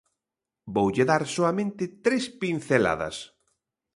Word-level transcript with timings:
Voulle 0.75 1.03
dar 1.11 1.23
soamente 1.35 1.83
tres 2.05 2.23
pinceladas. 2.41 3.15